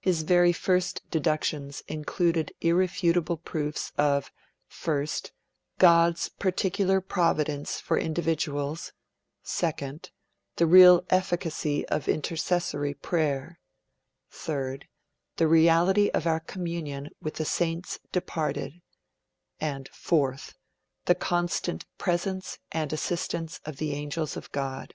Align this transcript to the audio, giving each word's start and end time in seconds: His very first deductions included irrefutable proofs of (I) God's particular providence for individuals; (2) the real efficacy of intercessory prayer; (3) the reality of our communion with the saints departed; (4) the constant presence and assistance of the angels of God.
His 0.00 0.22
very 0.24 0.52
first 0.52 1.08
deductions 1.12 1.84
included 1.86 2.52
irrefutable 2.60 3.36
proofs 3.36 3.92
of 3.96 4.32
(I) 4.84 5.06
God's 5.78 6.28
particular 6.28 7.00
providence 7.00 7.78
for 7.78 7.96
individuals; 7.96 8.92
(2) 9.44 10.00
the 10.56 10.66
real 10.66 11.04
efficacy 11.08 11.86
of 11.86 12.08
intercessory 12.08 12.94
prayer; 12.94 13.60
(3) 14.32 14.80
the 15.36 15.46
reality 15.46 16.10
of 16.10 16.26
our 16.26 16.40
communion 16.40 17.10
with 17.22 17.34
the 17.34 17.44
saints 17.44 18.00
departed; 18.10 18.82
(4) 19.60 20.36
the 21.04 21.14
constant 21.14 21.86
presence 21.96 22.58
and 22.72 22.92
assistance 22.92 23.60
of 23.64 23.76
the 23.76 23.92
angels 23.92 24.36
of 24.36 24.50
God. 24.50 24.94